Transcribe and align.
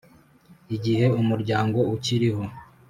Igihe 0.75 1.05
umuryango 1.21 1.79
ukiriho 1.95 2.43